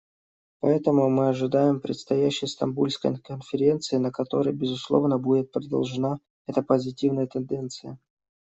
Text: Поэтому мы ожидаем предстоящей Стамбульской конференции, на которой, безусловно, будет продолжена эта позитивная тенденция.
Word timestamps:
Поэтому 0.61 1.11
мы 1.11 1.29
ожидаем 1.29 1.79
предстоящей 1.79 2.47
Стамбульской 2.47 3.19
конференции, 3.19 3.97
на 3.97 4.09
которой, 4.11 4.51
безусловно, 4.51 5.19
будет 5.19 5.51
продолжена 5.51 6.17
эта 6.47 6.63
позитивная 6.63 7.27
тенденция. 7.27 7.99